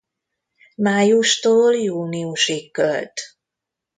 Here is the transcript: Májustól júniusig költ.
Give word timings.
Májustól 0.75 1.73
júniusig 1.75 2.71
költ. 2.71 3.13